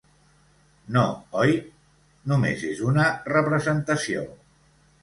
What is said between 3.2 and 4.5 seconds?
representació.